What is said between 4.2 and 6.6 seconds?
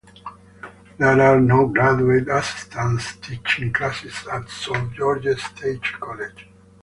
at South Georgia State College.